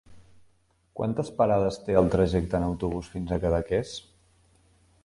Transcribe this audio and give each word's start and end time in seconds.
Quantes 0.99 1.29
parades 1.41 1.77
té 1.89 1.99
el 2.01 2.09
trajecte 2.17 2.59
en 2.63 2.67
autobús 2.71 3.13
fins 3.17 3.31
a 3.31 3.41
Cadaqués? 3.47 3.95